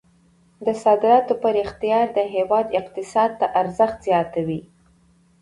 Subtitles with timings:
[0.65, 4.61] د صادراتو پراختیا د هیواد اقتصاد ته ارزښت زیاتوي.